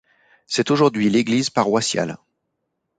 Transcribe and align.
C'est 0.47 0.71
aujourd'hui 0.71 1.11
l'église 1.11 1.51
paroissiale. 1.51 2.17